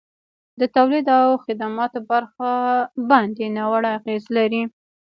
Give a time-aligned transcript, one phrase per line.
[0.59, 2.51] د تولید او خدماتو برخه
[3.09, 4.63] باندي ناوړه اغیزه لري.